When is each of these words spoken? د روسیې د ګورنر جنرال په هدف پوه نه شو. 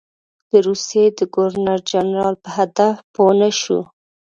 د 0.51 0.51
روسیې 0.67 1.05
د 1.17 1.19
ګورنر 1.35 1.79
جنرال 1.91 2.35
په 2.43 2.49
هدف 2.57 2.95
پوه 3.13 3.33
نه 3.39 3.49
شو. 3.59 3.79